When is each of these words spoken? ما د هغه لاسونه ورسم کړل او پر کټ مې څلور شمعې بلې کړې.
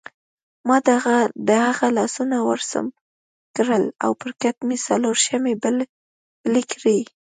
ما 0.67 0.77
د 1.47 1.51
هغه 1.67 1.87
لاسونه 1.97 2.37
ورسم 2.49 2.85
کړل 3.55 3.83
او 4.03 4.11
پر 4.21 4.31
کټ 4.41 4.57
مې 4.67 4.77
څلور 4.87 5.15
شمعې 5.25 5.53
بلې 5.63 6.63
کړې. 6.73 6.99